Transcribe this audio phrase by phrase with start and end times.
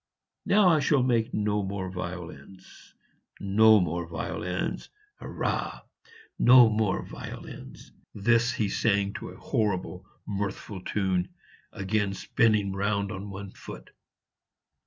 [0.47, 2.95] Now I shall make no more violins
[3.39, 5.81] no more violins hurrah!
[6.39, 11.29] no more violins!" This he sang to a horrible mirthful tune,
[11.71, 13.91] again spinning round on one foot.